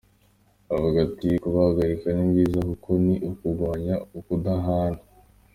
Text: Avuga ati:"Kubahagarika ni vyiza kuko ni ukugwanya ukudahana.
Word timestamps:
Avuga 0.75 0.97
ati:"Kubahagarika 1.07 2.07
ni 2.15 2.23
vyiza 2.33 2.59
kuko 2.69 2.89
ni 3.05 3.15
ukugwanya 3.29 3.95
ukudahana. 4.17 5.01